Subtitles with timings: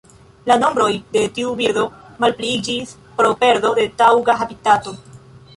[0.51, 1.83] La nombroj de tiu birdo
[2.25, 4.99] malpliiĝis pro perdo de taŭga habitato.